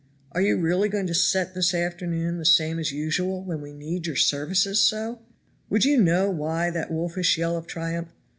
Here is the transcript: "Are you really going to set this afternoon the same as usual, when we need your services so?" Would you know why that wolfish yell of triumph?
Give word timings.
"Are 0.31 0.41
you 0.41 0.57
really 0.57 0.89
going 0.89 1.05
to 1.05 1.13
set 1.13 1.53
this 1.53 1.75
afternoon 1.75 2.39
the 2.39 2.43
same 2.43 2.79
as 2.79 2.91
usual, 2.91 3.43
when 3.43 3.61
we 3.61 3.71
need 3.71 4.07
your 4.07 4.15
services 4.15 4.81
so?" 4.83 5.19
Would 5.69 5.85
you 5.85 6.01
know 6.01 6.27
why 6.27 6.71
that 6.71 6.89
wolfish 6.89 7.37
yell 7.37 7.55
of 7.55 7.67
triumph? 7.67 8.11